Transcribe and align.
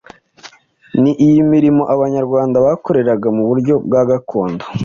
Ni 1.01 1.11
iyihe 1.23 1.43
mirimo 1.53 1.83
Abanyarwanda 1.93 2.55
bikoreraga 2.65 3.27
mu 3.37 3.43
buryo 3.49 3.73
bwa 3.85 4.01
gakondo? 4.09 4.63